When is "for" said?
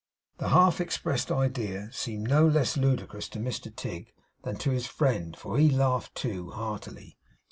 5.37-5.59